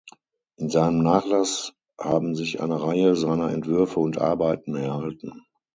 In 0.57 0.71
seinem 0.71 1.03
Nachlass 1.03 1.73
haben 1.99 2.33
sich 2.33 2.59
eine 2.59 2.81
Reihe 2.81 3.15
seiner 3.15 3.51
Entwürfe 3.51 3.99
und 3.99 4.17
Arbeiten 4.17 4.75
erhalten. 4.75 5.45